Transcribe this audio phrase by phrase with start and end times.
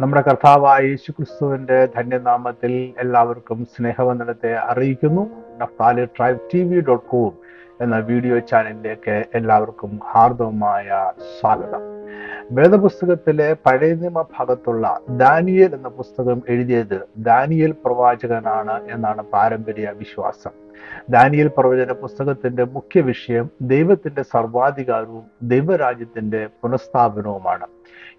[0.00, 5.30] നമ്മുടെ കർത്താവായ യേശു ക്രിസ്തുവിന്റെ ധന്യനാമത്തിൽ എല്ലാവർക്കും സ്നേഹവന്ദനത്തെ അറിയിക്കുന്നു.
[5.58, 7.32] Naphtali tribe T V dot com
[7.80, 11.80] എന്ന വീഡിയോ ചാനലിലേക്ക് എല്ലാവർക്കും ഹാർദവമായ സ്വാഗതം.
[12.52, 20.50] വേദപുസ്തകത്തിലെ പഴയ നിയമ ഭാഗത്തുള്ള ദാനിയൽ എന്ന പുസ്തകം എഴുതിയത് ദാനിയൽ പ്രവാചകനാണ് എന്നാണ് പാരമ്പര്യ വിശ്വാസം.
[21.10, 27.66] ദാനിയൽ പ്രവചന പുസ്തകത്തിന്റെ മുഖ്യ വിഷയം ദൈവത്തിന്റെ സർവാധികാരവും ദൈവരാജ്യത്തിന്റെ പുനഃസ്ഥാപനവുമാണ്.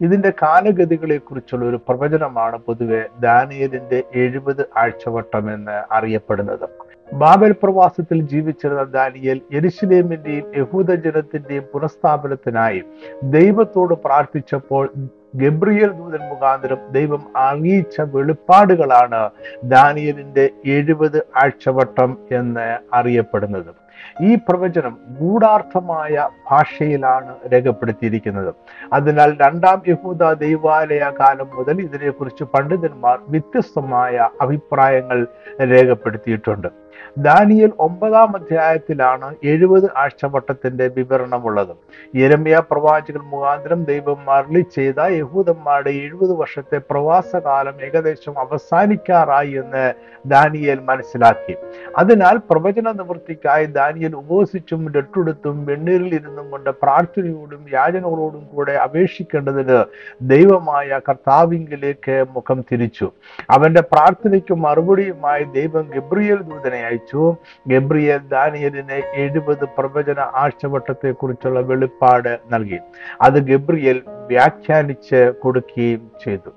[0.02, 6.65] ഇതിന്റെ കാലഗതികളെ കുറിച്ചുള്ള ഒരു പ്രവചനമാണ് പൊതുവെ ദാനിയലിന്റെ എഴുപത് ആഴ്ചവട്ടം എന്ന് അറിയപ്പെടുന്നത്.
[7.14, 12.83] ബാബൽ പ്രവാസത്തിൽ ജീവിച്ചിരുന്ന ദാനിയൽ യരിശിലേമിന്റെയും യഹൂദ ജനത്തിന്റെയും പുനഃസ്ഥാപനത്തിനായി
[13.23, 14.93] ദൈവത്തോട് പ്രാർത്ഥിച്ചപ്പോൾ
[15.36, 19.29] ഗബ്രിയൽ ദൂതൻ മുഖാന്തരം ദൈവം അറിയിച്ച വെളിപ്പാടുകളാണ്
[19.64, 23.86] ദാനിയലിന്റെ എഴുപത് ആഴ്ചവട്ടം എന്ന് അറിയപ്പെടുന്നത്.
[24.21, 28.56] ഈ പ്രവചനം ഗൂഢാർത്ഥമായ ഭാഷയിലാണ് രേഖപ്പെടുത്തിയിരിക്കുന്നത്.
[28.93, 35.28] അതിനാൽ രണ്ടാം യഹൂദ ദൈവാലയ കാലം മുതൽ ഇതിനെക്കുറിച്ച് പണ്ഡിതന്മാർ വ്യത്യസ്തമായ അഭിപ്രായങ്ങൾ
[35.62, 36.87] രേഖപ്പെടുത്തിയിട്ടുണ്ട്.
[37.17, 41.73] ദാനിയൽ ഒമ്പതാം അധ്യായത്തിലാണ് എഴുപത് ആഴ്ചവട്ടത്തിന്റെ വിവരണമുള്ളത്.
[42.16, 49.94] യരമ്യ പ്രവാചകൻ മുഖാന്തരം ദൈവം മരളി ചെയ്ത യഹൂദന്മാരുടെ എഴുപത് വർഷത്തെ പ്രവാസകാലം ഏകദേശം അവസാനിക്കാറായി എന്ന്
[50.25, 51.56] ദാനിയൽ മനസ്സിലാക്കി.
[51.98, 59.80] അതിനാൽ പ്രവചന നിവൃത്തിക്കായി ദാനിയൽ ഉപവസിച്ചും രട്ടെടുത്തും വെണ്ണീരിൽ ഇരുന്നും കൊണ്ട് പ്രാർത്ഥനയോടും യാചനകളോടും കൂടെ അപേക്ഷിക്കേണ്ടതിന്
[60.22, 63.12] ദൈവമായ കർത്താവിങ്കിലേക്ക് മുഖം തിരിച്ചു.
[63.50, 67.36] അവന്റെ പ്രാർത്ഥനയ്ക്ക് മറുപടിയുമായി ദൈവം ഗബ്രിയേൽ ദൂതനെ അയച്ചു.
[67.68, 72.80] ഗബ്രിയേൽ ദാനിയലിന് എഴുപത് പ്രവചന ആഴ്ചവട്ടത്തെ കുറിച്ചുള്ള വെളിപ്പാട് നൽകി.
[73.22, 76.50] അത് ഗബ്രിയേൽ വ്യാഖ്യാനിച്ച് കൊടുക്കുകയും ചെയ്തു.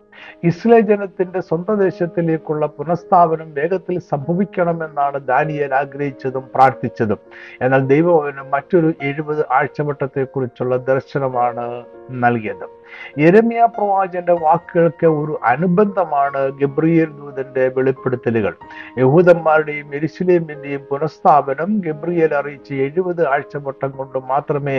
[0.44, 7.18] ഇസ്ലേ ജനത്തിന്റെ സ്വന്തം ദേശത്തിലേക്കുള്ള പുനഃസ്ഥാപനം വേഗത്തിൽ സംഭവിക്കണമെന്നാണ് ദാനിയൽ ആഗ്രഹിച്ചതും പ്രാർത്ഥിച്ചതും.
[7.62, 12.66] എന്നാൽ ദൈവം മറ്റൊരു എഴുപത് ആഴ്ചവട്ടത്തെ കുറിച്ചുള്ള ദർശനമാണ് നൽകിയത്.
[13.18, 18.54] യരമ്യ പ്രവാചന്റെ വാക്കുകൾക്ക് ഒരു അനുബന്ധമാണ് ഗബ്രിയേൽ ദൂതന്റെ വെളിപ്പെടുത്തലുകൾ.
[18.98, 24.78] യഹൂദന്മാരുടെയും എരിശിലേമിന്റെയും പുനഃസ്ഥാപനം ഗബ്രിയേൽ അറിയിച്ച് എഴുപത് ആഴ്ചവട്ടം കൊണ്ട് മാത്രമേ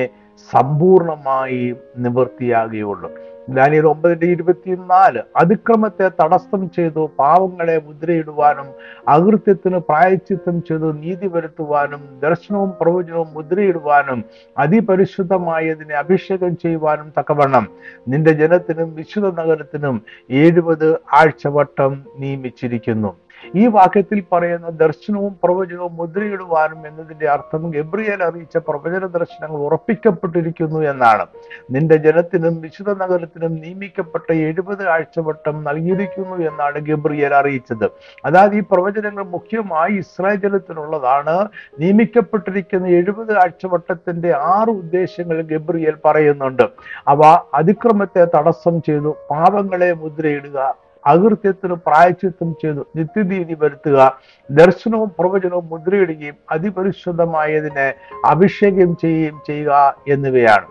[0.52, 3.12] സമ്പൂർണമായി നിവൃത്തിയാകുകയുള്ളൂ.
[3.50, 8.68] ദാനിയൽ ഒമ്പതിന്റെ ഇരുപത്തിനാല് അതിക്രമത്തെ തടസ്സം ചെയ്തു പാവങ്ങളെ മുദ്രയിടുവാനും
[9.08, 14.24] അകൃത്യത്തിന് പ്രായച്ചിത്തം ചെയ്തു നീതി വരുത്തുവാനും ദർശനവും പ്രവചനവും മുദ്രയിടുവാനും
[14.58, 17.68] അതിപരിശുദ്ധമായതിനെ അഭിഷേകം ചെയ്യുവാനും തക്കവണ്ണം.
[18.08, 23.14] നിന്റെ ജനത്തിനും വിശുദ്ധ നഗരത്തിനും എഴുപത് ആഴ്ചവട്ടം നിയമിച്ചിരിക്കുന്നു.
[23.58, 31.26] ഈ വാക്യത്തിൽ പറയുന്ന ദർശനവും പ്രവചനവും മുദ്രയിടുവാനും എന്നതിന്റെ അർത്ഥം ഗബ്രിയേൽ അറിയിച്ച പ്രവചന ദർശനങ്ങൾ ഉറപ്പിക്കപ്പെട്ടിരിക്കുന്നു എന്നാണ്.
[31.72, 37.88] നിന്റെ ജനത്തിനും വിശുദ്ധ നഗരത്തിനും നിയമിക്കപ്പെട്ട എഴുപത് ആഴ്ചവട്ടം നൽകിയിരിക്കുന്നു എന്നാണ് ഗബ്രിയേൽ അറിയിച്ചത്.
[38.26, 41.36] അതായത് ഈ പ്രവചനങ്ങൾ മുഖ്യമായി ഇസ്രായേൽ ജനത്തിനുള്ളതാണ്.
[41.80, 46.66] നിയമിക്കപ്പെട്ടിരിക്കുന്ന എഴുപത് ആഴ്ചവട്ടത്തിന്റെ ആറ് ഉദ്ദേശങ്ങൾ ഗബ്രിയേൽ പറയുന്നുണ്ട്.
[47.08, 47.22] അവ
[47.54, 50.58] അതിക്രമത്തെ തടസ്സം ചെയ്തു പാപങ്ങളെ മുദ്രയിടുക
[51.06, 52.86] അകൃത്യത്തിന് പ്രായച്ചിത്തം ചെയ്തു.
[52.96, 54.18] നിത്യനീതി വരുത്തുക
[54.52, 57.94] ദർശനവും പ്രവചനവും മുദ്രയിടുകയും അതിപരിശുദ്ധമായതിനെ
[58.26, 60.66] അഭിഷേകം ചെയ്യുകയും ചെയ്യുക എന്നിവയാണ്.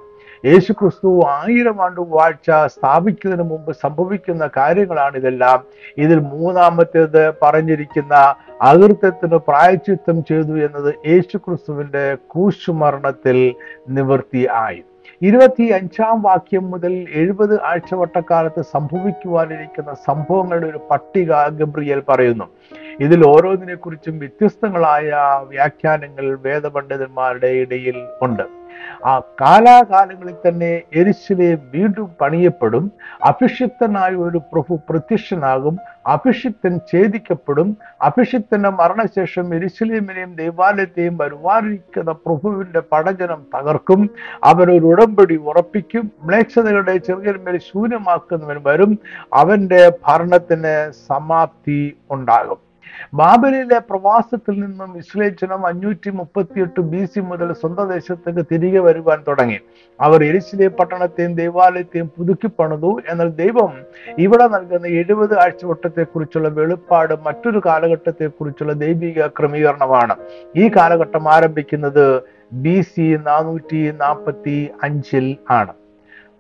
[0.45, 5.65] യേശു ക്രിസ്തു ആയിരം ആണ്ട് വാഴ്ച സ്ഥാപിക്കുന്നതിന് മുമ്പ് സംഭവിക്കുന്ന കാര്യങ്ങളാണ് ഇതെല്ലാം.
[5.99, 13.55] ഇതിൽ മൂന്നാമത്തേത് പറഞ്ഞിരിക്കുന്ന അകൃത്യത്തിന് പ്രായച്ചിത്തം ചെയ്തു എന്നത് യേശു ക്രിസ്തുവിന്റെ കൂശുമരണത്തിൽ
[13.89, 14.85] നിവൃത്തി ആയി.
[15.23, 22.47] ഇരുപത്തി അഞ്ചാം വാക്യം മുതൽ എഴുപത് ആഴ്ചവട്ടക്കാലത്ത് സംഭവിക്കുവാനിരിക്കുന്ന സംഭവങ്ങളുടെ ഒരു പട്ടിക ഗബ്രിയേൽ പറയുന്നു.
[23.01, 25.11] ഇതിൽ ഓരോന്നിനെ കുറിച്ചും വ്യത്യസ്തങ്ങളായ
[25.49, 28.60] വ്യാഖ്യാനങ്ങൾ വേദപണ്ഡിതന്മാരുടെ ഇടയിൽ ഉണ്ട്.
[29.05, 32.93] ആ കാലാകാലങ്ങളിൽ തന്നെ എരിശിലെ വീണ്ടും പണിയപ്പെടും.
[33.25, 35.79] അഭിഷിക്തനായ ഒരു പ്രഭു പ്രത്യക്ഷനാകും.
[36.07, 37.77] അഭിഷിക്തൻ ഛേദിക്കപ്പെടും.
[38.03, 44.11] അഭിഷിക്തന്റെ മരണശേഷം എരിശിലേമിനെയും ദേവാലയത്തെയും വരുവാനിരിക്കുന്ന പ്രഭുവിന്റെ പടജനം തകർക്കും.
[44.45, 46.11] അവനൊരു ഉടമ്പടി ഉറപ്പിക്കും.
[46.25, 48.99] മ്ലേച്ഛതകളുടെ ചെറുകന്മേൽ ശൂന്യമാക്കുന്നവൻ വരും.
[49.35, 52.70] അവന്റെ ഭരണത്തിന് സമാപ്തി ഉണ്ടാകും.
[53.15, 59.59] ബാബലിലെ പ്രവാസത്തിൽ നിന്നും ഇസ്രയേൽ ജനം അഞ്ഞൂറ്റി മുപ്പത്തിയെട്ട് ബി സി മുതൽ സ്വന്തം ദേശത്തേക്ക് തിരികെ വരുവാൻ തുടങ്ങി.
[60.01, 63.01] അവർ എരിശിലെ പട്ടണത്തെയും ദേവാലയത്തെയും പുതുക്കി പണിതു.
[63.09, 63.73] എന്നാൽ ദൈവം
[64.19, 70.17] ഇവിടെ നൽകുന്ന എഴുപത് ആഴ്ചവട്ടത്തെ കുറിച്ചുള്ള വെളിപ്പാട് മറ്റൊരു കാലഘട്ടത്തെ കുറിച്ചുള്ള ദൈവിക ക്രമീകരണമാണ്.
[70.57, 72.23] ഈ കാലഘട്ടം ആരംഭിക്കുന്നത്
[72.53, 75.73] ബി സി നാനൂറ്റി നാൽപ്പത്തി അഞ്ചിൽ ആണ്.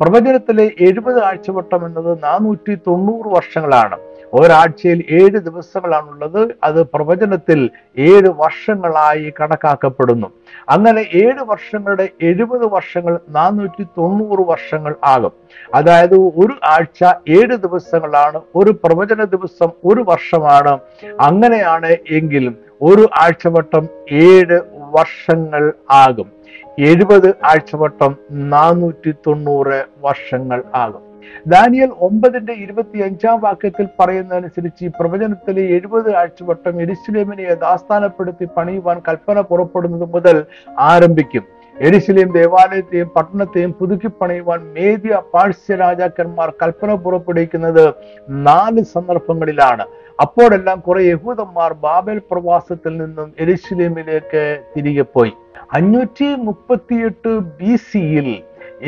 [0.00, 3.98] പ്രവചനത്തിലെ എഴുപത് ആഴ്ചവട്ടം എന്നത് നാനൂറ്റി തൊണ്ണൂറ് വർഷങ്ങളാണ്.
[4.34, 6.48] ഒരാഴ്ചയിൽ ഏഴ് ദിവസങ്ങളാണുള്ളത്.
[6.64, 10.26] അത് പ്രവചനത്തിൽ ഏഴ് വർഷങ്ങളായി കണക്കാക്കപ്പെടുന്നു.
[10.68, 15.32] അങ്ങനെ ഏഴ് വർഷങ്ങളുടെ എഴുപത് വർഷങ്ങൾ നാനൂറ്റി തൊണ്ണൂറ് വർഷങ്ങൾ ആകും.
[15.74, 20.78] അതായത് ഒരു ആഴ്ച ഏഴ് ദിവസങ്ങളാണ് ഒരു പ്രവചന ദിവസം ഒരു വർഷമാണ്.
[21.20, 26.32] അങ്ങനെയാണ് എങ്കിലും ഒരു ആഴ്ചവട്ടം ഏഴ് വർഷങ്ങൾ ആകും.
[26.78, 31.09] എഴുപത് ആഴ്ചവട്ടം നാനൂറ്റി തൊണ്ണൂറ് വർഷങ്ങൾ ആകും.
[31.46, 40.12] ദാനിയൽ ഒമ്പതിന്റെ ഇരുപത്തി അഞ്ചാം വാക്യത്തിൽ പറയുന്നതനുസരിച്ച് ഈ പ്രവചനത്തിലെ എഴുപത് ആഴ്ചവട്ടം എരിശിലേമിനെ ദാസ്ഥാനപ്പെടുത്തി പണിയുവാൻ കൽപ്പന പുറപ്പെടുന്നത്
[40.14, 40.44] മുതൽ
[40.78, 41.44] ആരംഭിക്കും.
[41.80, 47.94] എരിശിലേം ദേവാലയത്തെയും പട്ടണത്തെയും പുതുക്കി പണിയുവാൻ മേദ്യ പാഴ്സ്യ രാജാക്കന്മാർ കൽപ്പന പുറപ്പെടുവിക്കുന്നത്
[48.28, 49.84] നാല് സന്ദർഭങ്ങളിലാണ്.
[50.20, 54.42] അപ്പോഴെല്ലാം കുറെ യഹൂദന്മാർ ബാബൽ പ്രവാസത്തിൽ നിന്നും എരിശിലേമിലേക്ക്
[54.76, 55.32] തിരികെ പോയി.
[55.72, 58.28] അഞ്ഞൂറ്റി മുപ്പത്തിയെട്ട് ബി സിയിൽ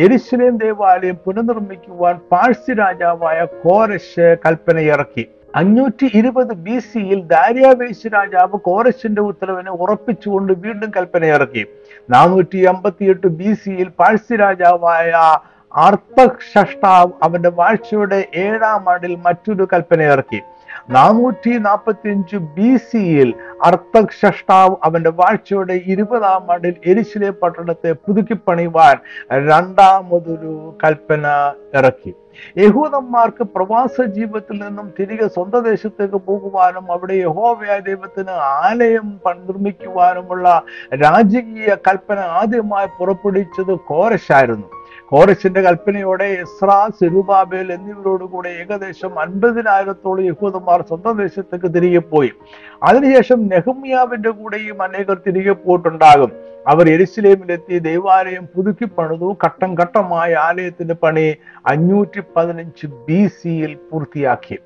[0.00, 5.24] എരിശിലേം ദേവാലയം പുനർനിർമ്മിക്കുവാൻ പാഴ്സി രാജാവായ കോരശ് കൽപ്പനയിറക്കി.
[5.56, 11.64] അഞ്ഞൂറ്റി ഇരുപത് ബി സിയിൽ ദാര്യാവേശ് രാജാവ് കോരശിന്റെ ഉത്തരവിനെ ഉറപ്പിച്ചുകൊണ്ട് വീണ്ടും കൽപ്പനയിറക്കി.
[12.10, 15.12] നാനൂറ്റി അമ്പത്തിയെട്ട് ബി സിയിൽ പാഴ്സി രാജാവായ
[15.72, 20.40] അർത്ഥഷഷ്ടാവ് അവന്റെ വാഴ്ചയുടെ ഏഴാം ആണ്ടിൽ മറ്റൊരു കൽപ്പനയിറക്കി.
[20.90, 28.96] നാനൂറ്റി നാൽപ്പത്തി അഞ്ച് ബി സിയിൽ അർത്ഥഷ്ടാവ് അവന്റെ വാഴ്ചയുടെ ഇരുപതാം ആണ്ടിൽ എരിശിലെ പട്ടണത്തെ പുതുക്കിപ്പണിവാൻ
[29.30, 32.14] രണ്ടാമതൊരു കൽപ്പന ഇറക്കി.
[32.58, 40.62] യഹൂദന്മാർക്ക് പ്രവാസ ജീവിതത്തിൽ നിന്നും തിരികെ സ്വന്തം ദേശത്തേക്ക് പോകുവാനും അവിടെ യഹോവയായ ദൈവത്തിന് ആലയം നിർമ്മിക്കുവാനുമുള്ള
[41.02, 44.81] രാജകീയ കൽപ്പന ആദ്യമായി പുറപ്പെടുവിച്ചത് കോരശായിരുന്നു.
[45.12, 52.30] കോരശിന്റെ കൽപ്പനയോടെ എസ്ര സെരുബാബേൽ എന്നിവരോടുകൂടെ ഏകദേശം അൻപതിനായിരത്തോളം യഹൂദന്മാർ സ്വന്തം ദേശത്തേക്ക് തിരികെ പോയി.
[52.82, 56.32] അതിനുശേഷം നെഹമ്യാവിന്റെ കൂടെയും അനേകർ തിരികെ പോയിട്ടുണ്ടാകും.
[56.68, 59.36] അവർ എരിശിലേമിലെത്തി ദൈവാലയം പുതുക്കി പണിതു.
[59.44, 61.36] ഘട്ടം ഘട്ടമായ ആലയത്തിന്റെ പണി
[61.66, 64.58] അഞ്ഞൂറ്റി പതിനഞ്ച് ബി സിയിൽ പൂർത്തിയാക്കി.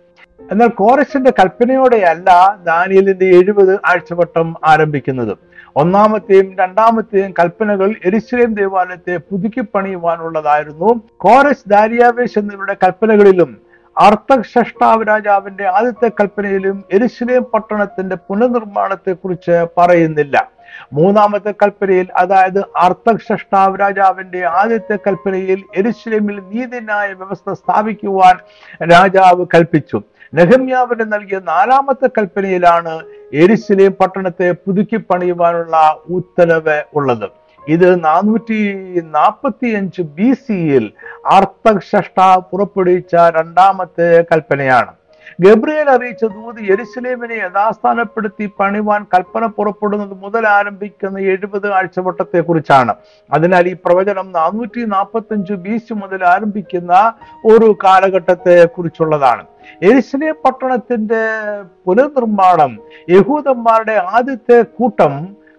[0.50, 5.36] എന്നാൽ കോറസിന്റെ കൽപ്പനയോടെയല്ല ദാനിയലിന്റെ എഴുപത് ആഴ്ചവട്ടം ആരംഭിക്കുന്നത്.
[5.76, 13.56] ഒന്നാമത്തെയും രണ്ടാമത്തെയും കൽപ്പനകൾ എരിശിലേം ദേവാലയത്തെ പുതുക്കി പണിയുവാനുള്ളതായിരുന്നു കോരസ് ദാരിയാവേശ് എന്നിവരുടെ കൽപ്പനകളിലും
[13.98, 20.50] അർത്ഥഷ്ടാവ് രാജാവിന്റെ ആദ്യത്തെ കൽപ്പനയിലും എരിശിലേം പട്ടണത്തിന്റെ പുനർനിർമ്മാണത്തെ കുറിച്ച് പറയുന്നില്ല.
[20.92, 28.36] മൂന്നാമത്തെ കൽപ്പനയിൽ അതായത് അർത്ഥഷ്ടാവ് രാജാവിന്റെ ആദ്യത്തെ കൽപ്പനയിൽ എരിശിലേമിൽ നീതിന്യായ വ്യവസ്ഥ സ്ഥാപിക്കുവാൻ
[28.92, 30.02] രാജാവ് കൽപ്പിച്ചു.
[30.34, 33.02] നെഹമ്യാവിന് നൽകിയ നാലാമത്തെ കൽപ്പനയിലാണ്
[33.34, 37.30] എരിശിലേം പട്ടണത്തെ പുതുക്കി പണിയുവാനുള്ള ഉത്തരവ് ഉള്ളത്.
[37.68, 38.74] ഇത് നാനൂറ്റി
[39.04, 40.92] നാൽപ്പത്തി അഞ്ച് ബി സിയിൽ
[41.26, 41.72] അർത്ഥ
[42.36, 44.92] പുറപ്പെടുവിച്ച രണ്ടാമത്തെ കൽപ്പനയാണ്.
[45.38, 52.92] ഗബ്രിയേൽ അറിയിച്ച ദൂത് യെരുസലേമിനെ യഥാസ്ഥാനപ്പെടുത്തി പണിവാൻ കൽപ്പന പുറപ്പെടുന്നത് മുതൽ ആരംഭിക്കുന്ന എഴുപത് ആഴ്ചവട്ടത്തെ കുറിച്ചാണ്
[53.30, 56.92] അതിനാൽ ഈ പ്രവചനം നാനൂറ്റി നാൽപ്പത്തി അഞ്ച് ബി സി മുതൽ ആരംഭിക്കുന്ന
[57.44, 59.44] ഒരു കാലഘട്ടത്തെ കുറിച്ചുള്ളതാണ്
[59.82, 61.22] എരിശിലേം പട്ടണത്തിന്റെ
[61.86, 62.72] പുനർനിർമ്മാണം
[63.08, 65.14] യഹൂദന്മാരുടെ ആദ്യത്തെ കൂട്ടം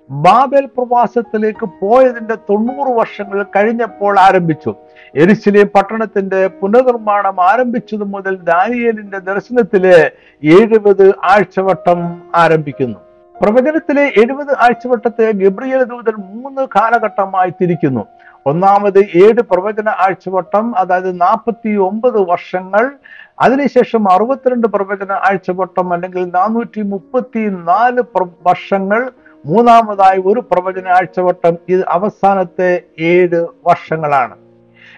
[0.09, 4.75] ബാബേൽ പ്രവാസത്തിലേക്ക് പോയതിന്റെ തൊണ്ണൂറ് വർഷങ്ങൾ കഴിഞ്ഞപ്പോൾ ആരംഭിച്ചു.
[5.15, 10.11] എരിശിലേം പട്ടണത്തിന്റെ പുനർനിർമ്മാണം ആരംഭിച്ചത് മുതൽ ദാനിയേലിന്റെ ദർശനത്തിലെ
[10.43, 12.99] എഴുപത് ആഴ്ചവട്ടം ആരംഭിക്കുന്നു.
[13.41, 18.05] പ്രവചനത്തിലെ എഴുപത് ആഴ്ചവട്ടത്തെ ഗബ്രിയൽ ദൂതൻ മൂന്ന് കാലഘട്ടമായി തിരിക്കുന്നു.
[18.45, 22.91] ഒന്നാമത് ഏഴ് പ്രവചന ആഴ്ചവട്ടം അതായത് നാൽപ്പത്തി ഒമ്പത് വർഷങ്ങൾ.
[23.39, 28.03] അതിനുശേഷം അറുപത്തിരണ്ട് പ്രവചന ആഴ്ചവട്ടം അല്ലെങ്കിൽ നാനൂറ്റി മുപ്പത്തി നാല്
[28.47, 29.09] വർഷങ്ങൾ.
[29.45, 34.35] മൂന്നാമതായി ഒരു പ്രവചന ആഴ്ചവട്ടം ഇത് അവസാനത്തെ ഏഴ് വർഷങ്ങളാണ്.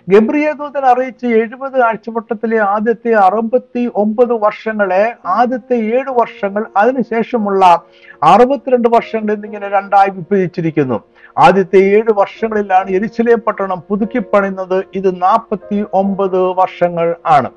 [0.09, 7.83] ഗബ്രിയദൂതൻ അറിയിച്ച എഴുപത് ആഴ്ചവട്ടത്തിലെ ആദ്യത്തെ അറുപത്തി ഒമ്പത് വർഷങ്ങളെ ആദ്യത്തെ ഏഴ് വർഷങ്ങൾ അതിനുശേഷമുള്ള
[8.23, 10.99] അറുപത്തിരണ്ട് വർഷങ്ങൾ എന്നിങ്ങനെ രണ്ടായി വിഭജിച്ചിരിക്കുന്നു.
[11.39, 14.85] ആദ്യത്തെ ഏഴ് വർഷങ്ങളിലാണ് എരിശിലേം പട്ടണം പുതുക്കി പണിയുന്നത്.
[14.95, 17.49] ഇത് നാൽപ്പത്തി ഒമ്പത് വർഷങ്ങൾ ആണ്.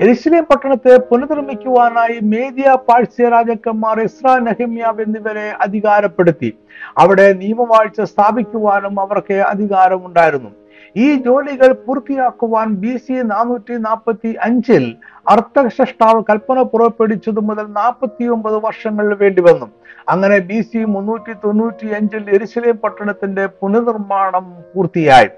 [0.00, 6.50] എരിശിലേം പട്ടണത്തെ പുനർനിർമ്മിക്കുവാനായി മേദിയ പാഴ്സ്യ രാജാക്കന്മാർ ഇസ്രാ നഹിമ്യാവ് എന്നിവരെ അധികാരപ്പെടുത്തി.
[6.98, 10.50] അവിടെ നിയമവാഴ്ച സ്ഥാപിക്കുവാനും അവർക്ക് അധികാരമുണ്ടായിരുന്നു.
[10.96, 14.96] ഈ ജോലികൾ പൂർത്തിയാക്കുവാൻ ബി സി നാനൂറ്റി നാൽപ്പത്തി അഞ്ചിൽ
[15.28, 19.68] അർത്ഥശ്രഷ്ടാവ് കൽപ്പന പുറപ്പെടുവിച്ചതു മുതൽ നാൽപ്പത്തി ഒമ്പത് വർഷങ്ങൾ വേണ്ടി വന്നു.
[20.08, 25.30] അങ്ങനെ ബി സി മുന്നൂറ്റി തൊണ്ണൂറ്റി അഞ്ചിൽ എരിശിലേം പട്ടണത്തിന്റെ പുനർനിർമ്മാണം പൂർത്തിയായി.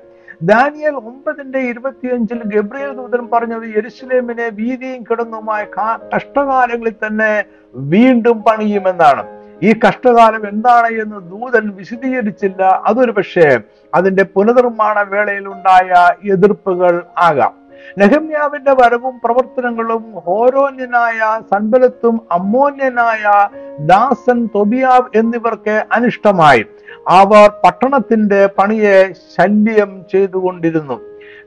[0.43, 5.63] ദാനിയൽ ഒമ്പതിന്റെ ഇരുപത്തിയഞ്ചിൽ ഗബ്രിയേൽ ദൂതൻ പറഞ്ഞത് യെരുസലേമിനെ വീതിയും കിടന്നുമായ
[6.15, 7.45] കഷ്ടകാലങ്ങളിൽ തന്നെ
[7.75, 9.42] വീണ്ടും പണിയുമെന്നാണ്.
[9.63, 12.83] ഈ കഷ്ടകാലം എന്താണ് എന്ന് ദൂതൻ വിശദീകരിച്ചില്ല.
[12.87, 13.61] അതൊരു പക്ഷേ
[13.95, 17.53] അതിന്റെ പുനർനിർമ്മാണ വേളയിൽ ഉണ്ടായ എതിർപ്പുകൾ ആകാം.
[17.99, 26.67] നെഹമ്യാവിന്റെ വരവും പ്രവർത്തനങ്ങളും ഹോരോന്യനായ സൻബലത്തും അമ്മോന്യനായ ദാസൻ തൊബിയാവ് എന്നിവർക്ക് അനിഷ്ടമായി.
[27.09, 31.01] അവർ പട്ടണത്തിന്റെ പണിയെ ശല്യം ചെയ്തുകൊണ്ടിരുന്നു.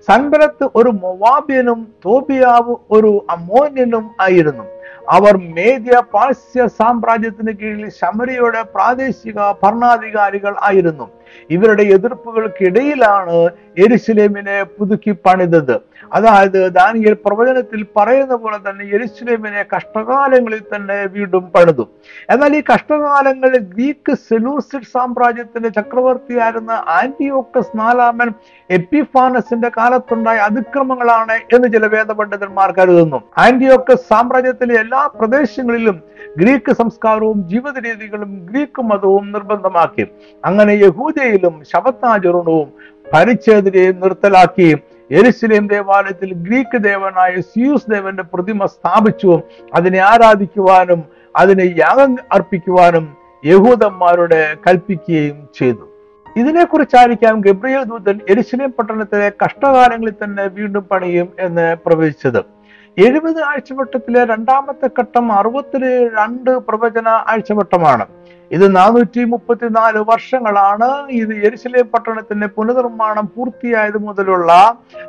[0.07, 4.74] സൻബലത്ത് ഒരു മൊവാബ്യനും തോബിയാവ് ഒരു അമോന്യനും ആയിരുന്നു.
[5.09, 11.07] അവർ മേദ്യ പാഴ്സ്യ സാമ്രാജ്യത്തിന് കീഴിൽ ശമരിയുടെ പ്രാദേശിക ഭരണാധികാരികൾ ആയിരുന്നു.
[11.49, 13.37] ഇവരുടെ എതിർപ്പുകൾക്കിടയിലാണ്
[13.77, 15.75] എരുസലേമിനെ പുതുക്കി പണിതത്.
[16.13, 21.87] അതായത് ദാനിയൽ പ്രവചനത്തിൽ പറയുന്ന പോലെ തന്നെ എരുസലേമിനെ കഷ്ടകാലങ്ങളിൽ തന്നെ വീണ്ടും പണിതു.
[22.29, 28.33] എന്നാൽ ഈ കഷ്ടകാലങ്ങളിൽ ഗ്രീക്ക് സെലൂസിഡ് സാമ്രാജ്യത്തിന്റെ ചക്രവർത്തിയായിരുന്ന ആന്റിയോക്കസ് നാലാമൻ
[28.69, 33.23] എപ്പിഫാനസിന്റെ കാലത്തുണ്ടായ അതിക്രമങ്ങളാണ് എന്ന് ചില വേദപണ്ഡിതന്മാർ കരുതുന്നു.
[33.37, 36.01] ആന്റിയോക്കസ് സാമ്രാജ്യത്തിലെ എല്ലാ പ്രദേശങ്ങളിലും
[36.37, 40.07] ഗ്രീക്ക് സംസ്കാരവും ജീവിത രീതികളും ഗ്രീക്ക് മതവും നിർബന്ധമാക്കി.
[40.45, 42.67] അങ്ങനെ യഹൂദയിലും ശബത്താചരണവും
[43.13, 44.77] പരിച്ഛേദനയും നിർത്തലാക്കി.
[45.11, 49.41] എരുസലേം ദേവാലയത്തിൽ ഗ്രീക്ക് ദേവനായ സിയൂസ് ദേവന്റെ പ്രതിമ സ്ഥാപിച്ചു.
[49.73, 51.03] അതിനെ ആരാധിക്കുവാനും
[51.35, 55.89] അതിനെ യാഗം അർപ്പിക്കുവാനും യഹൂദന്മാരുടെ കൽപ്പിക്കുകയും ചെയ്തു.
[56.37, 62.45] ഇതിനെക്കുറിച്ചായിരിക്കാം ഗബ്രിയേൽ ദൂതൻ എരുസലേം പട്ടണത്തിലെ കഷ്ടകാലങ്ങളിൽ തന്നെ വീണ്ടും പണിയും എന്ന് പ്രവചിച്ചത്.
[62.97, 65.77] എഴുപത് ആഴ്ചവട്ടത്തിലെ രണ്ടാമത്തെ ഘട്ടം അറുപത്തി
[66.19, 68.05] രണ്ട് പ്രവചന ആഴ്ചവട്ടമാണ്.
[68.51, 74.51] ഇത് നാനൂറ്റി മുപ്പത്തിനാല് വർഷങ്ങളാണ് ഇത് എരുസലേം പട്ടണത്തിന്റെ പുനർനിർമ്മാണം പൂർത്തിയായത് മുതലുള്ള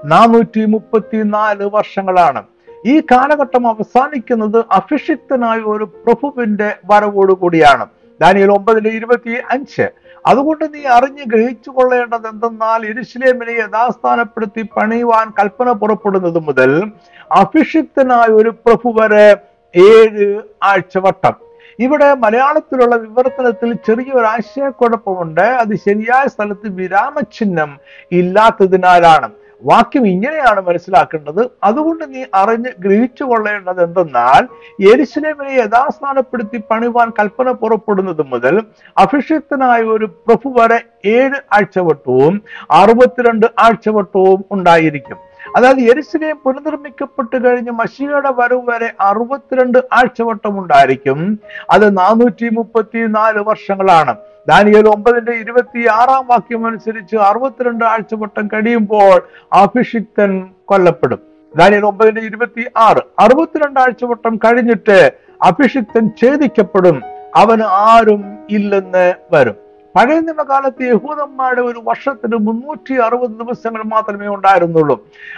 [0.04, 2.42] നാനൂറ്റി മുപ്പത്തിനാല് വർഷങ്ങളാണ്.
[2.86, 7.86] ഈ കാലഘട്ടം അവസാനിക്കുന്നത് അഭിഷിക്തനായ ഒരു പ്രഭുവിന്റെ വരവോടുകൂടിയാണ്
[8.20, 9.86] ദാനിയൽ ഒമ്പതിലെ ഇരുപത്തി അഞ്ച്
[10.26, 16.70] അതുകൊണ്ട് നീ അറിഞ്ഞ് ഗ്രഹിച്ചു കൊള്ളേണ്ടത് എന്തെന്നാൽ ഇരുശ്ലേമിനെ യഥാസ്ഥാനപ്പെടുത്തി പണിയുവാൻ കൽപ്പന പുറപ്പെടുന്നത് മുതൽ
[17.40, 19.26] അഭിഷിക്തനായ ഒരു പ്രഭു വരെ
[19.74, 21.34] ഏഴ് ആഴ്ചവട്ടം.
[21.80, 27.78] ഇവിടെ മലയാളത്തിലുള്ള വിവർത്തനത്തിൽ ചെറിയൊരു ആശയക്കുഴപ്പമുണ്ട് അത് ശരിയായ സ്ഥലത്ത് വിരാമചിഹ്നം
[28.12, 29.30] ഇല്ലാത്തതിനാലാണ്.
[29.62, 31.50] വാക്യം ഇങ്ങനെയാണ് മനസ്സിലാക്കേണ്ടത്.
[31.64, 34.42] അതുകൊണ്ട് നീ അറിഞ്ഞ് ഗ്രഹിച്ചു കൊള്ളേണ്ടത് എന്തെന്നാൽ
[34.80, 38.62] യരിശിലേമിനെ യഥാസ്ഥാനപ്പെടുത്തി പണിവാൻ കൽപ്പന പുറപ്പെടുന്നത് മുതൽ
[38.98, 45.25] അഭിഷിക്തനായ ഒരു പ്രഭു വരെ ഏഴ് ആഴ്ചവട്ടവും അറുപത്തിരണ്ട് ആഴ്ചവട്ടവും ഉണ്ടായിരിക്കും.
[45.56, 51.38] അതായത് യെരുസലേം പുനർനിർമ്മിക്കപ്പെട്ട് കഴിഞ്ഞ് മഷിയുടെ വരവ് വരെ അറുപത്തിരണ്ട് ആഴ്ചവട്ടം ഉണ്ടായിരിക്കും
[51.70, 54.16] അത് നാനൂറ്റി മുപ്പത്തി നാല് വർഷങ്ങളാണ്.
[54.48, 59.22] ദാനിയൽ ഒമ്പതിന്റെ ഇരുപത്തി ആറാം വാക്യം അനുസരിച്ച് അറുപത്തിരണ്ട് ആഴ്ചവട്ടം കഴിയുമ്പോൾ
[59.52, 61.18] അഭിഷിക്തൻ കൊല്ലപ്പെടും.
[61.56, 65.12] ദാനിയൽ ഒമ്പതിന്റെ ഇരുപത്തി ആറ് അറുപത്തിരണ്ട് ആഴ്ചവട്ടം കഴിഞ്ഞിട്ട്
[65.42, 67.02] അഭിഷിക്തൻ ഛേദിക്കപ്പെടും.
[67.36, 69.65] അവന് ആരും ഇല്ലെന്ന് വരും.
[69.96, 74.96] പഴയ നിയമകാലത്ത് യഹൂദന്മാരുടെ ഒരു വർഷത്തിന് മുന്നൂറ്റി അറുപത് ദിവസങ്ങൾ മാത്രമേ ഉണ്ടായിരുന്നുള്ളൂ.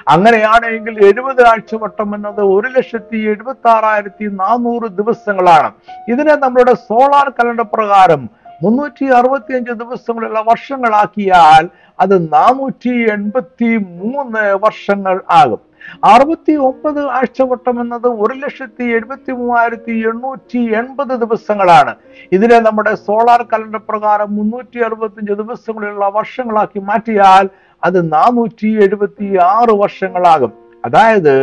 [0.09, 5.71] അങ്ങനെയാണെങ്കിൽ എഴുപത് ആഴ്ചവട്ടം എന്നത് ഒരു ലക്ഷത്തി എഴുപത്തി ആറായിരത്തി നാനൂറ് ദിവസങ്ങളാണ്.
[6.09, 8.25] ഇതിനെ നമ്മളുടെ സോളാർ കലണ്ടർ പ്രകാരം
[8.63, 11.65] മുന്നൂറ്റി അറുപത്തി അഞ്ച് ദിവസങ്ങളുള്ള വർഷങ്ങളാക്കിയാൽ
[12.01, 15.61] അത് നാനൂറ്റി എൺപത്തി മൂന്ന് വർഷങ്ങൾ ആകും.
[16.05, 21.95] അറുപത്തി ഒമ്പത് ആഴ്ചവട്ടം എന്നത് ഒരു ലക്ഷത്തി എഴുപത്തി മൂവായിരത്തി എണ്ണൂറ്റി എൺപത് ദിവസങ്ങളാണ്.
[22.33, 27.49] ഇതിനെ നമ്മുടെ സോളാർ കലണ്ടർ പ്രകാരം മുന്നൂറ്റി അറുപത്തിയഞ്ച് ദിവസങ്ങളുള്ള വർഷങ്ങളാക്കി മാറ്റിയാൽ
[27.85, 30.53] അത് നാനൂറ്റി എഴുപത്തി ആറ് വർഷങ്ങളാകും.
[30.85, 31.35] അതായത്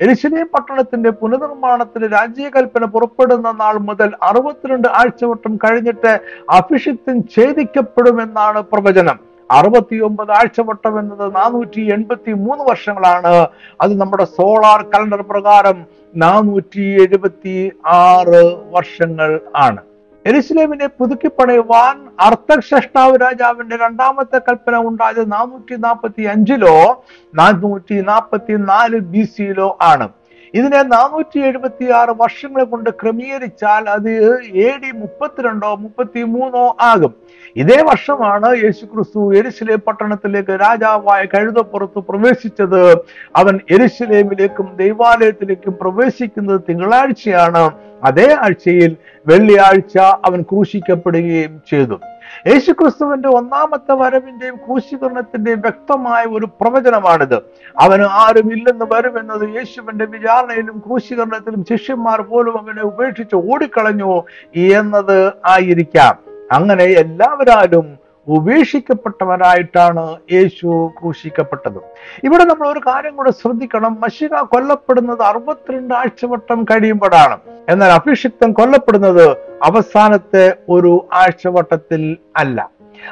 [0.00, 6.20] എരിശിലേം പട്ടണത്തിന്റെ പുനർനിർമ്മാണത്തിന് രാജ്യകൽപ്പന പുറപ്പെടുന്ന നാൾ മുതൽ അറുപത്തിരണ്ട് ആഴ്ചവട്ടം കഴിഞ്ഞിട്ട്
[6.50, 9.27] അഭിഷിക്തം ഛേദിക്കപ്പെടുമെന്നാണ് പ്രവചനം.
[9.50, 13.48] അറുപത്തിയൊമ്പത് ആഴ്ചവട്ടം എന്നത് നാനൂറ്റി എൺപത്തി മൂന്ന് വർഷങ്ങളാണ്.
[13.80, 15.86] അത് നമ്മുടെ സോളാർ കലണ്ടർ പ്രകാരം
[16.16, 19.80] നാനൂറ്റി എഴുപത്തി ആറ് വർഷങ്ങൾ ആണ്.
[20.26, 29.22] എരുസലേമിനെ പുതുക്കി പണിയുവാൻ അർത്ഥക്ഷഷ്ടാവ് രാജാവിന്റെ രണ്ടാമത്തെ കൽപ്പന ഉണ്ടായത് നാനൂറ്റി നാൽപ്പത്തി അഞ്ചിലോ നാനൂറ്റി നാൽപ്പത്തി നാല് ബി
[29.22, 30.08] സിയിലോ ആണ്.
[30.54, 34.10] ഇതിനെ നാനൂറ്റി എഴുപത്തി ആറ് വർഷങ്ങൾ കൊണ്ട് ക്രമീകരിച്ചാൽ അത്
[34.42, 37.14] എ ഡി മുപ്പത്തിരണ്ടോ മുപ്പത്തി മൂന്നോ ആകും.
[37.56, 42.92] ഇതേ വർഷമാണ് യേശു ക്രിസ്തു എരിശിലെ പട്ടണത്തിലേക്ക് രാജാവായ കഴുതപ്പുറത്ത് പ്രവേശിച്ചത്.
[43.36, 47.70] അവൻ എരിശിലേമിലേക്കും ദൈവാലയത്തിലേക്കും പ്രവേശിക്കുന്നത് തിങ്കളാഴ്ചയാണ്.
[48.04, 52.00] അതേ ആഴ്ചയിൽ വെള്ളിയാഴ്ച അവൻ ക്രൂശിക്കപ്പെടുകയും ചെയ്തു.
[52.46, 57.34] യേശുക്രിസ്തുവിന്റെ ഒന്നാമത്തെ വരവിന്റെയും ക്രൂശീകരണത്തിന്റെയും വ്യക്തമായ ഒരു പ്രവചനമാണിത്.
[57.78, 64.24] അവന് ആരും ഇല്ലെന്ന് വരുമെന്നത് യേശുവിന്റെ വിചാരണയിലും ക്രൂശീകരണത്തിലും ശിഷ്യന്മാർ പോലും അവനെ ഉപേക്ഷിച്ച് ഓടിക്കളഞ്ഞു
[64.56, 66.18] എന്നത് ആയിരിക്കാം.
[66.52, 67.97] അങ്ങനെ എല്ലാവരാലും
[68.28, 71.78] ഉപേക്ഷിക്കപ്പെട്ടവരായിട്ടാണ് യേശു ക്രൂശിക്കപ്പെട്ടത്.
[72.24, 73.98] ഇവിടെ നമ്മൾ ഒരു കാര്യം കൂടെ ശ്രദ്ധിക്കണം.
[74.00, 77.38] മഷിക കൊല്ലപ്പെടുന്നത് അറുപത്തിരണ്ട് ആഴ്ചവട്ടം കഴിയുമ്പോഴാണ്.
[77.68, 79.30] എന്നാൽ അഭിഷിക്തം കൊല്ലപ്പെടുന്നത്
[79.62, 82.70] അവസാനത്തെ ഒരു ആഴ്ചവട്ടത്തിൽ അല്ല.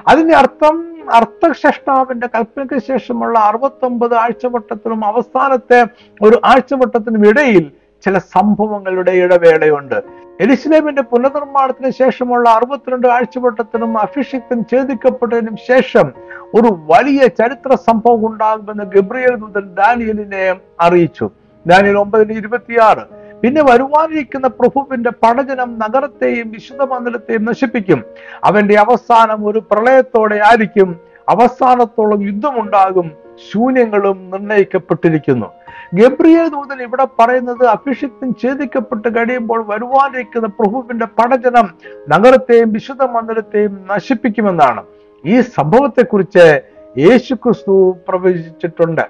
[0.09, 5.87] അതിന്റെ അർത്ഥം അർത്ഥശ്രഷ്ടാവിന്റെ കൽപ്പനയ്ക്ക് ശേഷമുള്ള അറുപത്തൊമ്പത് ആഴ്ചവട്ടത്തിനും അവസാനത്തെ
[6.23, 7.71] ഒരു ആഴ്ചവട്ടത്തിനും ഇടയിൽ
[8.05, 10.25] ചില സംഭവങ്ങളുടെ ഇടവേളയുണ്ട്.
[10.40, 16.12] എലിസ്ലേമിന്റെ പുനർനിർമ്മാണത്തിന് ശേഷമുള്ള അറുപത്തിരണ്ട് ആഴ്ചവട്ടത്തിനും അഭിഷിക്തൻ ഛേദിക്കപ്പെട്ടതിനും ശേഷം
[16.55, 21.31] ഒരു വലിയ ചരിത്ര സംഭവം ഉണ്ടാകുമെന്ന് ഗബ്രിയേൽ ദൂതൻ ദാനിയലിനെ അറിയിച്ചു.
[21.66, 23.26] ദാനിയൽ ഒമ്പതിന് ഇരുപത്തിയാറ്.
[23.40, 28.05] പിന്നെ വരുവാനിരിക്കുന്ന പ്രഭുവിന്റെ പടജനം നഗരത്തെയും വിശുദ്ധ മന്ദിരത്തെയും നശിപ്പിക്കും.
[28.45, 31.00] അവന്റെ അവസാനം ഒരു പ്രളയത്തോടെ ആയിരിക്കും.
[31.28, 33.11] അവസാനത്തോളം യുദ്ധമുണ്ടാകും.
[33.52, 35.47] ശൂന്യങ്ങളും നിർണയിക്കപ്പെട്ടിരിക്കുന്നു.
[35.95, 41.75] ഗബ്രിയേൽ ദൂതൻ ഇവിടെ പറയുന്നത് അഭിഷിക്തം ഛേദിക്കപ്പെട്ട് കഴിയുമ്പോൾ വരുവാനിരിക്കുന്ന പ്രഭുവിന്റെ പടജനം
[42.09, 44.85] നഗരത്തെയും വിശുദ്ധ മന്ദിരത്തെയും നശിപ്പിക്കുമെന്നാണ്.
[45.25, 46.61] ഈ സംഭവത്തെക്കുറിച്ച്
[46.99, 49.09] യേശു ക്രിസ്തു പ്രവചിച്ചിട്ടുണ്ട്.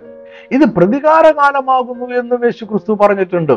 [0.51, 3.53] ഇത് പ്രതികാരകാലമാകുന്നു എന്നും യേശു ക്രിസ്തു പറഞ്ഞിട്ടുണ്ട്.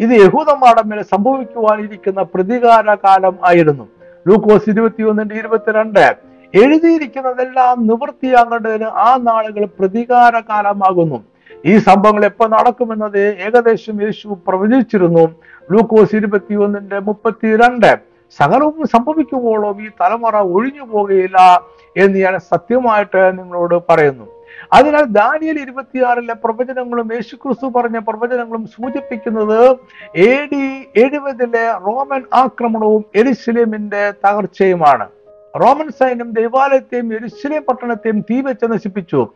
[0.00, 3.88] ഇത് യഹൂദന്മാരുടെ മേലെ സംഭവിക്കുവാനിരിക്കുന്ന പ്രതികാര കാലം ആയിരുന്നു.
[4.28, 6.16] ലൂക്കോസ് ഇരുപത്തിയൊന്നിന്റെ ഇരുപത്തിരണ്ട്.
[6.54, 11.24] എഴുതിയിരിക്കുന്നതെല്ലാം നിവൃത്തിയാകേണ്ടതിന് ആ നാളുകൾ പ്രതികാര കാലമാകുന്നു
[11.66, 15.34] ഈ സംഭവങ്ങൾ എപ്പോ നടക്കുമെന്നത് ഏകദേശം യേശു പ്രവചിച്ചിരുന്നു.
[15.72, 17.98] ലൂക്കോസ് ഇരുപത്തിയൊന്നിന്റെ മുപ്പത്തിരണ്ട്.
[18.38, 21.62] സകലവും സംഭവിക്കുമ്പോഴും ഈ തലമുറ ഒഴിഞ്ഞു പോകുകയില്ല
[21.96, 24.26] എന്ന് ഞാൻ സത്യമായിട്ട് നിങ്ങളോട് പറയുന്നു.
[24.72, 29.76] അതിനാൽ ദാനിയൽ ഇരുപത്തിയാറിലെ പ്രവചനങ്ങളും യേശുക്രിസ്തു പറഞ്ഞ പ്രവചനങ്ങളും സൂചിപ്പിക്കുന്നത്
[30.16, 35.08] എ ഡി എഴുപതിലെ റോമൻ ആക്രമണവും എരിശിലേമിന്റെ തകർച്ചയുമാണ്.
[35.56, 39.28] റോമൻ സൈന്യം ദൈവാലയത്തെയും എരിശിലേം പട്ടണത്തെയും തീ വെച്ച് നശിപ്പിച്ചു.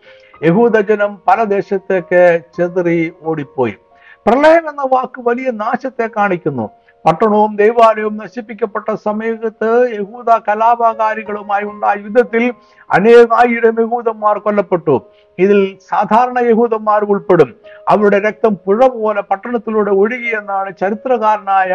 [0.45, 3.75] യഹൂദജനം പല ദേശത്തേക്ക് ചെതറി ഓടിപ്പോയി.
[4.27, 6.71] പ്രളയം എന്ന വാക്ക് വലിയ നാശത്തെ കാണിക്കുന്നു.
[7.07, 12.55] പട്ടണവും ദൈവാലയവും നശിപ്പിക്കപ്പെട്ട സമയത്ത് യഹൂദ കലാപകാരികളുമായി ഉണ്ടായ യുദ്ധത്തിൽ
[12.91, 15.03] അനേകായിരം യഹൂദന്മാർ കൊല്ലപ്പെട്ടു.
[15.39, 17.55] ഇതിൽ സാധാരണ യഹൂദന്മാർ ഉൾപ്പെടും.
[17.89, 21.75] അവരുടെ രക്തം പുഴ പോലെ പട്ടണത്തിലൂടെ ഒഴുകിയെന്നാണ് ചരിത്രകാരനായ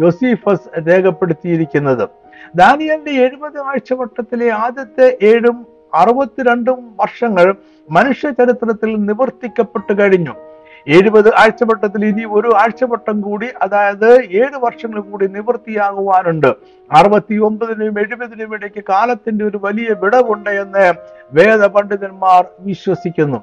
[0.00, 2.08] ജോസീഫസ് രേഖപ്പെടുത്തിയിരിക്കുന്നത്.
[2.56, 7.54] ദാനിയലിന്റെ എഴുപത് ആഴ്ചവട്ടത്തിലെ ആദ്യത്തെ ഏഴും അറുപത്തിരണ്ടും വർഷങ്ങൾ
[7.90, 10.34] മനുഷ്യ ചരിത്രത്തിൽ നിവർത്തിക്കപ്പെട്ടു കഴിഞ്ഞു.
[10.88, 16.54] എഴുപത് ആഴ്ചവട്ടത്തിൽ ഇനി ഒരു ആഴ്ചവട്ടം കൂടി അതായത് ഏഴ് വർഷങ്ങൾ കൂടി നിവൃത്തിയാകുവാനുണ്ട്
[16.92, 20.92] അറുപത്തി ഒമ്പതിനും എഴുപതിനും ഇടയ്ക്ക് കാലത്തിന്റെ ഒരു വലിയ വിടവുണ്ട് എന്ന്
[21.32, 23.40] വേദ പണ്ഡിതന്മാർ വിശ്വസിക്കുന്നു.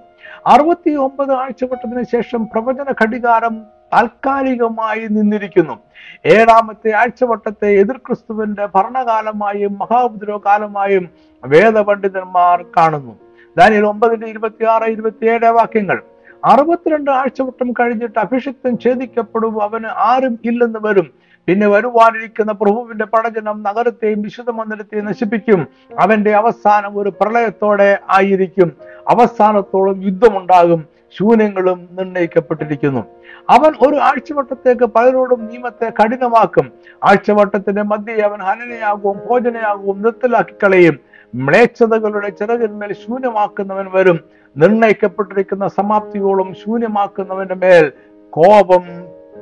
[0.47, 5.79] അറുപത്തി ഒമ്പത് ആഴ്ചവട്ടത്തിന് ശേഷം പ്രവചന ഘടികാരം താൽക്കാലികമായി നിന്നിരിക്കുന്നു.
[6.25, 11.09] ഏഴാമത്തെ ആഴ്ചവട്ടത്തെ എതിർ ക്രിസ്തുവിന്റെ ഭരണകാലമായും മഹാപുദ്രോ കാലമായും
[11.45, 13.19] വേദപണ്ഡിതന്മാർ കാണുന്നു.
[13.57, 16.01] ദാനിയൽ ഒമ്പതിന്റെ ഇരുപത്തിയാറ് ഇരുപത്തിയേഴ് വാക്യങ്ങൾ.
[16.45, 21.07] അറുപത്തിരണ്ട് ആഴ്ചവട്ടം കഴിഞ്ഞിട്ട് അഭിഷിക്തം ഛേദിക്കപ്പെടും അവന് ആരും ഇല്ലെന്ന് വരും.
[21.47, 25.67] പിന്നെ വരുവാനിരിക്കുന്ന പ്രഭുവിന്റെ പടജനം നഗരത്തെയും വിശുദ്ധ മന്ദിരത്തെയും നശിപ്പിക്കും.
[25.99, 28.71] അവന്റെ അവസാനം ഒരു പ്രളയത്തോടെ ആയിരിക്കും.
[29.07, 30.96] അവസാനത്തോളം യുദ്ധമുണ്ടാകും.
[31.15, 33.05] ശൂന്യങ്ങളും നിർണയിക്കപ്പെട്ടിരിക്കുന്നു.
[33.49, 36.71] അവൻ ഒരു ആഴ്ചവട്ടത്തേക്ക് പലരോടും നിയമത്തെ കഠിനമാക്കും.
[37.03, 40.99] ആഴ്ചവട്ടത്തിന്റെ മധ്യേ അവൻ ഹനനയാകും ഭോജനയാകും നിർത്തലാക്കി കളയും.
[41.35, 44.19] മ്ലേച്ഛതകളുടെ ചിറകിന്മേൽ ശൂന്യമാക്കുന്നവൻ വരും.
[44.57, 47.91] നിർണയിക്കപ്പെട്ടിരിക്കുന്ന സമാപ്തിയോളം ശൂന്യമാക്കുന്നവന്റെ മേൽ
[48.29, 48.83] കോപം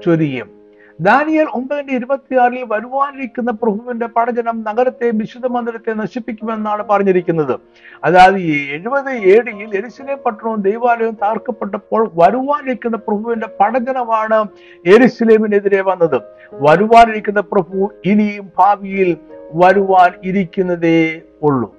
[0.05, 0.54] ചൊരിയും.
[1.01, 7.59] ദാനിയൽ ഒമ്പതിന്റെ ഇരുപത്തിയാറിൽ വരുവാനിരിക്കുന്ന പ്രഭുവിന്റെ പടജനം നഗരത്തെ വിശുദ്ധ മന്ദിരത്തെ നശിപ്പിക്കുമെന്നാണ് പറഞ്ഞിരിക്കുന്നത്.
[8.03, 8.37] അതായത്
[8.75, 14.47] എഴുപത് ഏടിയിൽ എരിശിലെ പട്ടണവും ദൈവാലയവും താർക്കപ്പെട്ടപ്പോൾ വരുവാനിരിക്കുന്ന പ്രഭുവിന്റെ പടജനമാണ്
[14.85, 16.21] എരിശിലേമിനെതിരെ വന്നത്.
[16.53, 19.17] വരുവാനിരിക്കുന്ന പ്രഭു ഇനിയും ഭാവിയിൽ
[19.53, 21.75] വരുവാൻ ഇരിക്കുന്നതേ ഉള്ളൂ.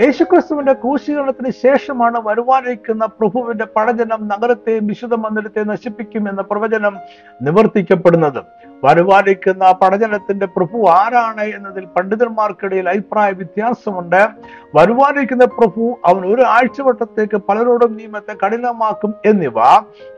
[0.00, 6.96] യേശുക്രിസ്തുവിന്റെ ക്രൂശീകരണത്തിന് ശേഷമാണ് വരുവാനിരിക്കുന്ന പ്രഭുവിന്റെ പടജനം നഗരത്തെയും വിശുദ്ധ മന്ദിരത്തെയും നശിപ്പിക്കും എന്ന പ്രവചനം
[7.42, 8.40] നിവർത്തിക്കപ്പെടുന്നത്.
[8.84, 14.28] വരുവാനിരിക്കുന്ന പടജനത്തിന്റെ പ്രഭു ആരാണ് എന്നതിൽ പണ്ഡിതന്മാർക്കിടയിൽ അഭിപ്രായ വ്യത്യാസമുണ്ട്.
[14.74, 19.60] വരുവാനിരിക്കുന്ന പ്രഭു അവൻ ഒരു ആഴ്ചവട്ടത്തേക്ക് പലരോടും നിയമത്തെ കഠിനമാക്കും എന്നിവ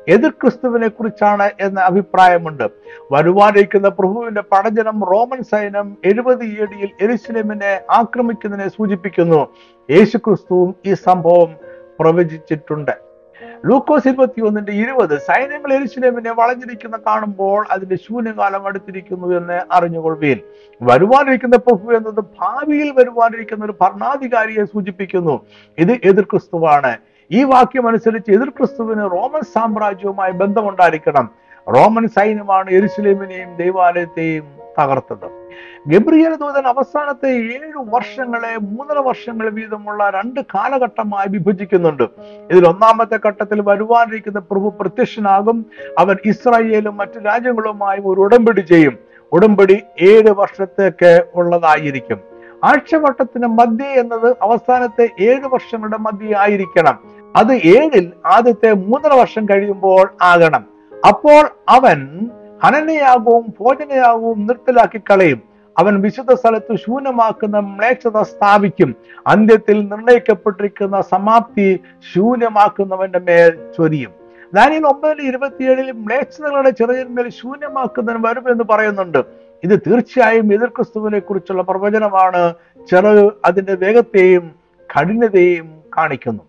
[0.08, 2.68] എതിർ ക്രിസ്തുവിനെ കുറിച്ചാണ് എന്ന അഭിപ്രായമുണ്ട്.
[3.12, 9.46] വരുവാനിരിക്കുന്ന പ്രഭുവിന്റെ പടജനം റോമൻ സൈന്യം എഴുപത് ഏടിയിൽ എരുസലേമിനെ ആക്രമിക്കുന്നതിനെ സൂചിപ്പിക്കുന്നു.
[9.90, 11.56] യേശുക്രിസ്തുവും ഈ സംഭവം
[12.00, 13.07] പ്രവചിച്ചിട്ടുണ്ട്.
[13.66, 20.38] ലൂക്കോസ് ഇരുപത്തി ഒന്നിന്റെ ഇരുപത് സൈന്യങ്ങൾ എരിശിലേമിനെ വളഞ്ഞിരിക്കുന്ന കാണുമ്പോൾ അതിന്റെ ശൂന്യകാലം അടുത്തിരിക്കുന്നു എന്ന് അറിഞ്ഞുകൊള്ളുവീൻ.
[20.82, 25.40] വരുവാനിരിക്കുന്ന പ്രഭു എന്നത് ഭാവിയിൽ വരുവാനിരിക്കുന്ന ഒരു ഭരണാധികാരിയെ സൂചിപ്പിക്കുന്നു.
[25.78, 26.96] ഇത് എതിർ ക്രിസ്തുവാണ്.
[27.30, 31.30] ഈ വാക്യം അനുസരിച്ച് എതിർ ക്രിസ്തുവിന് റോമൻ സാമ്രാജ്യവുമായി ബന്ധമുണ്ടായിരിക്കണം.
[31.76, 35.48] റോമൻ സൈന്യമാണ് എരുസലേമിനെയും ദൈവാലയത്തെയും തകർത്തത്.
[35.86, 42.02] ഗബ്രിയൽ ദൂതൻ അവസാനത്തെ ഏഴു വർഷങ്ങളെ മൂന്നര വർഷങ്ങൾ വീതമുള്ള രണ്ട് കാലഘട്ടമായി വിഭജിക്കുന്നുണ്ട്.
[42.50, 45.66] ഇതിൽ ഒന്നാമത്തെ ഘട്ടത്തിൽ വരുവാനിരിക്കുന്ന പ്രഭു പ്രത്യക്ഷനാകും.
[45.98, 48.98] അവൻ ഇസ്രായേലും മറ്റു രാജ്യങ്ങളുമായി ഒരു ഉടമ്പടി ചെയ്യും.
[49.32, 52.20] ഉടമ്പടി ഏഴ് വർഷത്തേക്ക് ഉള്ളതായിരിക്കും.
[52.64, 56.98] ആഴ്ചവട്ടത്തിന് മധ്യ എന്നത് അവസാനത്തെ ഏഴ് വർഷങ്ങളുടെ മധ്യ ആയിരിക്കണം.
[57.36, 60.64] അത് ഏഴിൽ ആദ്യത്തെ മൂന്നര വർഷം കഴിയുമ്പോൾ ആകണം.
[61.08, 62.30] അപ്പോൾ അവൻ
[62.64, 65.42] ഹനനയാകവും ഭോജനയാകവും നിർത്തലാക്കി കളയും.
[65.78, 68.94] അവൻ വിശുദ്ധ സ്ഥലത്ത് ശൂന്യമാക്കുന്ന മ്ലേച്ഛത സ്ഥാപിക്കും.
[69.26, 71.80] അന്ത്യത്തിൽ നിർണയിക്കപ്പെട്ടിരിക്കുന്ന സമാപ്തി
[72.14, 74.10] ശൂന്യമാക്കുന്നവന്റെ മേൽ ചൊരിയും.
[74.54, 79.18] ദാനിയൽ ഒമ്പതിൽ ഇരുപത്തിയേഴിൽ മ്ലേച്ഛതകളുടെ ചെറിയന്മേൽ ശൂന്യമാക്കുന്നതിന് എന്ന് പറയുന്നുണ്ട്.
[79.64, 82.54] ഇത് തീർച്ചയായും എതിർ ക്രിസ്തുവിനെ കുറിച്ചുള്ള പ്രവചനമാണ്.
[82.90, 84.50] ചെറു അതിന്റെ വേഗത്തെയും
[84.98, 86.42] കഠിനതയും കാണിക്കുന്നു.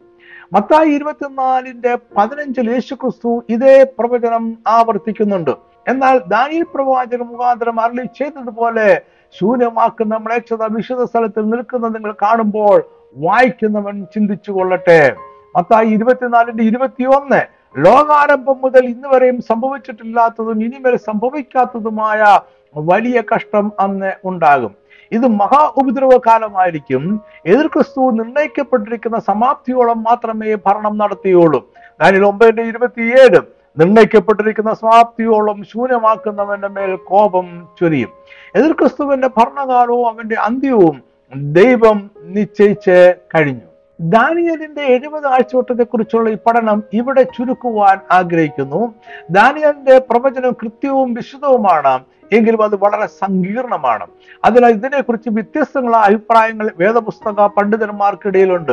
[0.54, 5.69] മത്തായി ഇരുപത്തിനാലിന്റെ പതിനഞ്ചിൽ യേശു ക്രിസ്തു ഇതേ പ്രവചനം ആവർത്തിക്കുന്നുണ്ട്.
[5.88, 9.02] എന്നാൽ ദാനിയൽ പ്രവാചകൻ മുഖാന്തരം അരളി ചെയ്തതുപോലെ
[9.39, 12.84] ശൂന്യമാക്കുന്ന മ്ലേച്ഛത വിശുദ്ധ സ്ഥലത്തിൽ നിൽക്കുന്നത് നിങ്ങൾ കാണുമ്പോൾ
[13.18, 15.15] വായിക്കുന്നവൻ ചിന്തിച്ചു കൊള്ളട്ടെ.
[15.58, 17.42] മത്തായി ഇരുപത്തിനാലിന്റെ ഇരുപത്തിയൊന്ന്.
[17.78, 22.39] ലോകാരംഭം മുതൽ ഇന്ന് വരെയും സംഭവിച്ചിട്ടില്ലാത്തതും ഇനിമേൽ സംഭവിക്കാത്തതുമായ
[22.76, 24.76] വലിയ കഷ്ടം അന്ന് ഉണ്ടാകും.
[25.12, 27.22] ഇത് മഹാ ഉപദ്രവ കാലമായിരിക്കും.
[27.46, 31.70] എതിർ ക്രിസ്തു നിർണയിക്കപ്പെട്ടിരിക്കുന്ന സമാപ്തിയോളം മാത്രമേ ഭരണം നടത്തിയുള്ളൂ.
[32.02, 33.59] ദാനിയേൽ ഒമ്പതിന്റെ ഇരുപത്തിയേഴ്.
[33.80, 38.12] നിർണയിക്കപ്പെട്ടിരിക്കുന്ന സമാപ്തിയോളം ശൂന്യമാക്കുന്നവന്റെ മേൽ കോപം ചൊരിയും.
[38.56, 43.69] എതിർ ക്രിസ്തുവിന്റെ ഭരണകാലവും അവന്റെ അന്ത്യവും ദൈവം നിശ്ചയിച്ച് കഴിഞ്ഞു.
[44.02, 48.94] ദാനിയലിന്റെ എഴുപത് ആഴ്ചവട്ടത്തെ കുറിച്ചുള്ള ഈ പഠനം ഇവിടെ ചുരുക്കുവാൻ ആഗ്രഹിക്കുന്നു.
[49.30, 52.00] ദാനിയലിന്റെ പ്രവചനം കൃത്യവും വിശദവുമാണ്
[52.32, 54.08] എങ്കിലും അത് വളരെ സങ്കീർണമാണ്.
[54.46, 58.72] അതിനാൽ ഇതിനെക്കുറിച്ച് വ്യത്യസ്തങ്ങളായ അഭിപ്രായങ്ങൾ വേദപുസ്തക പണ്ഡിതന്മാർക്കിടയിലുണ്ട്.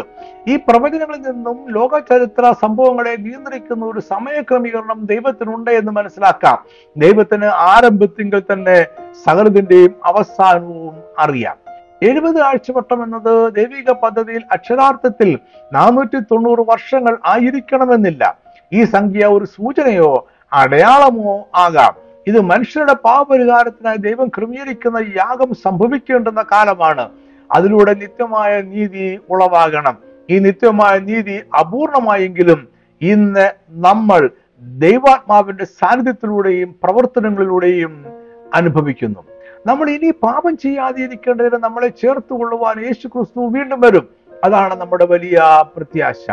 [0.48, 6.58] ഈ പ്രവചനങ്ങളിൽ നിന്നും ലോക ചരിത്ര സംഭവങ്ങളെ നിയന്ത്രിക്കുന്ന ഒരു സമയക്രമീകരണം ദൈവത്തിനുണ്ട് എന്ന് മനസ്സിലാക്കാം.
[6.96, 8.86] ദൈവത്തിന് ആരംഭത്തിങ്കിൽ തന്നെ
[9.24, 11.65] സകലത്തിന്റെയും അവസാനവും അറിയാം.
[12.02, 15.38] എഴുപത് ആഴ്ചവട്ടം എന്നത് ദൈവിക പദ്ധതിയിൽ അക്ഷരാർത്ഥത്തിൽ
[15.72, 18.36] നാനൂറ്റി തൊണ്ണൂറ് വർഷങ്ങൾ ആയിരിക്കണമെന്നില്ല.
[18.72, 21.94] ഈ സംഖ്യ ഒരു സൂചനയോ അടയാളമോ ആകാം.
[22.26, 27.08] ഇത് മനുഷ്യരുടെ പാപപരിഹാരത്തിനായി ദൈവം ക്രമീകരിക്കുന്ന യാഗം സംഭവിക്കേണ്ടുന്ന കാലമാണ്.
[27.54, 29.98] അതിലൂടെ നിത്യമായ നീതി ഉളവാകണം.
[30.30, 32.68] ഈ നിത്യമായ നീതി അപൂർണമായെങ്കിലും
[33.02, 34.30] ഇന്ന് നമ്മൾ
[34.62, 38.06] ദൈവാത്മാവിന്റെ സാന്നിധ്യത്തിലൂടെയും പ്രവർത്തനങ്ങളിലൂടെയും
[38.54, 39.35] അനുഭവിക്കുന്നു.
[39.68, 44.04] നമ്മൾ ഇനി പാപം ചെയ്യാതിരിക്കേണ്ടതിന് നമ്മളെ ചേർത്ത് കൊള്ളുവാൻ യേശു ക്രിസ്തു വീണ്ടും വരും.
[44.44, 45.38] അതാണ് നമ്മുടെ വലിയ
[45.76, 46.24] പ്രത്യാശ.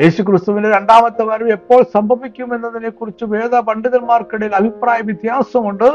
[0.00, 5.88] യേശു ക്രിസ്തുവിന്റെ രണ്ടാമത്തെ വരവ് എപ്പോൾ സംഭവിക്കും എന്നതിനെ കുറിച്ച് വേദ പണ്ഡിതന്മാർക്കിടയിൽ അഭിപ്രായ വ്യത്യാസമുണ്ട്.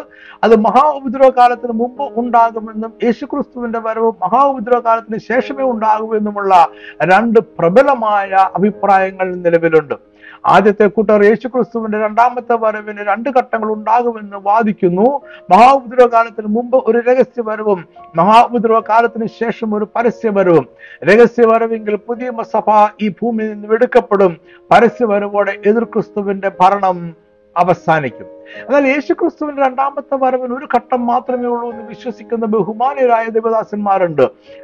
[0.44, 6.68] അത് മഹാ ഉപദ്രവ കാലത്തിന് മുമ്പ് ഉണ്ടാകുമെന്നും യേശു ക്രിസ്തുവിന്റെ വരവ് മഹാ ഉപദ്രവ കാലത്തിന് ശേഷമേ ഉണ്ടാകുമെന്നുമുള്ള
[7.04, 10.11] രണ്ട് പ്രബലമായ അഭിപ്രായങ്ങൾ നിലവിലുണ്ട്.
[10.46, 15.22] ആദ്യത്തെ കൂട്ടർ യേശുക്രിസ്തുവിന്റെ രണ്ടാമത്തെ വരവിന് രണ്ട് ഘട്ടങ്ങൾ ഉണ്ടാകുമെന്ന് വാദിക്കുന്നു.
[15.52, 20.68] മഹാഉപദ്രവ കാലത്തിന് മുമ്പ് ഒരു രഹസ്യ വരവും മഹാഉപദ്രവ കാലത്തിന് ശേഷം ഒരു പരസ്യ വരവും.
[21.04, 24.38] രഹസ്യ വരവെങ്കിൽ പുതിയ സഭ ഈ ഭൂമിയിൽ നിന്ന് എടുക്കപ്പെടും.
[24.72, 27.16] പരസ്യ വരവോടെ എതിർ ക്രിസ്തുവിന്റെ ഭരണം
[27.58, 28.41] അവസാനിക്കും.
[28.58, 34.22] എന്നാൽ യേശു ക്രിസ്തുവിന്റെ രണ്ടാമത്തെ വരവിന് ഒരു ഘട്ടം മാത്രമേ ഉള്ളൂ എന്ന് വിശ്വസിക്കുന്ന ബഹുമാനരായ ദേവദാസന്മാരുണ്ട്.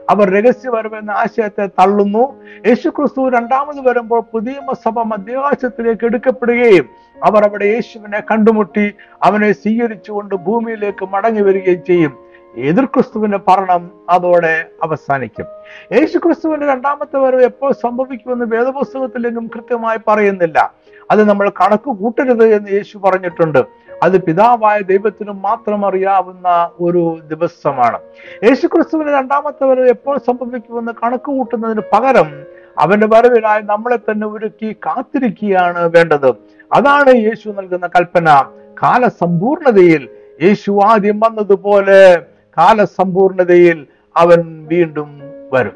[0.09, 2.35] അവർ രഹസ്യ വരവ് എന്ന ആശയത്തെ തള്ളുന്നു.
[2.67, 4.53] യേശു ക്രിസ്തു രണ്ടാമത് വരുമ്പോൾ പുതിയ
[4.85, 6.89] സഭ മധ്യകാശത്തിലേക്ക് എടുക്കപ്പെടുകയും
[7.23, 12.27] അവർ അവിടെ യേശുവിനെ കണ്ടുമുട്ടി അവനെ സ്വീകരിച്ചുകൊണ്ട് ഭൂമിയിലേക്ക് മടങ്ങി വരികയും ചെയ്യും.
[12.57, 15.45] എതിർ ക്രിസ്തുവിന്റെ ഭരണം അതോടെ അവസാനിക്കും.
[15.91, 20.73] യേശു ക്രിസ്തുവിന്റെ രണ്ടാമത്തെ വരവ് എപ്പോൾ സംഭവിക്കുമെന്ന് വേദപുസ്തകത്തിലെങ്കിലും കൃത്യമായി പറയുന്നില്ല.
[21.11, 23.65] അത് നമ്മൾ കണക്ക് കൂട്ടരുത് എന്ന് യേശു പറഞ്ഞിട്ടുണ്ട്.
[24.03, 27.99] അത് പിതാവായ ദൈവത്തിന് മാത്രം അറിയാവുന്ന ഒരു ദിവസമാണ്.
[28.43, 32.43] യേശു ക്രിസ്തുവിന്റെ രണ്ടാമത്തെ വരവ് എപ്പോൾ സംഭവിക്കുമെന്ന് കണക്ക് കൂട്ടുന്നതിന് പകരം
[32.79, 36.29] അവന്റെ വരവിനായി നമ്മളെ തന്നെ ഒരുക്കി കാത്തിരിക്കുകയാണ് വേണ്ടത്.
[36.73, 38.45] അതാണ് യേശു നൽകുന്ന കൽപ്പന.
[38.83, 40.09] കാലസമ്പൂർണതയിൽ
[40.43, 42.25] യേശു ആദ്യം വന്നതുപോലെ
[42.57, 45.21] കാലസമ്പൂർണതയിൽ അവൻ വീണ്ടും
[45.53, 45.73] വരും.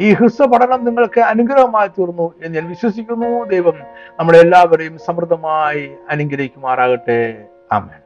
[0.00, 3.44] ഈ ഹ്രസ്വ പഠനം നിങ്ങൾക്ക് അനുഗ്രഹമായി തീർന്നു എന്ന് ഞാൻ വിശ്വസിക്കുന്നു.
[3.44, 3.74] ദൈവം
[4.18, 7.44] നമ്മളെല്ലാവരെയും സമൃദ്ധമായി അനുഗ്രഹിക്കുമാറാകട്ടെ.
[7.74, 8.03] Amen.